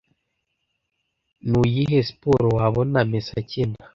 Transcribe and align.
Nuyihe 1.47 1.99
siporo 2.07 2.47
wabona 2.57 2.97
messi 3.09 3.31
akina 3.41 3.77